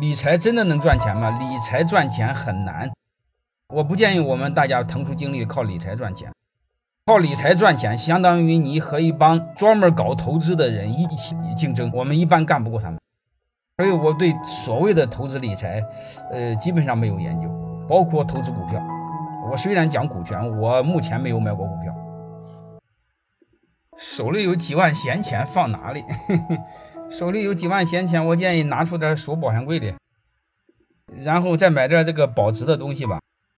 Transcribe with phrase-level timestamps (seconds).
[0.00, 1.30] 理财真的能赚钱吗？
[1.38, 2.88] 理财赚钱很难，
[3.74, 6.30] 我不建议我们大家腾出精力靠理财赚钱。
[7.06, 12.98] 靠理财赚钱，相当于你和一帮专门搞投资的人一起竞争，我们一般干不过他们。
[13.78, 15.82] 所以我对所谓的投资理财，
[16.30, 17.48] 呃，基本上没有研究，
[17.88, 18.80] 包括投资股票。
[19.50, 21.92] 我虽然讲股权，我目前没有买过股票。
[23.98, 26.04] 手里有几万闲钱放哪里？
[27.10, 29.92] 手里有几万闲钱，我建议拿出点锁保险柜里，
[31.20, 33.18] 然后再买点这个保值的东西吧。